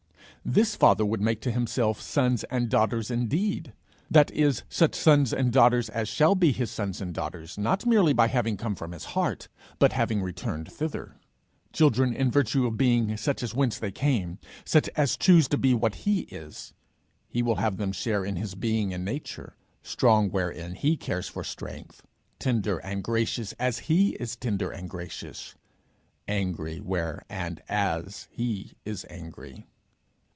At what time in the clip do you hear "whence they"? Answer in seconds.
13.53-13.91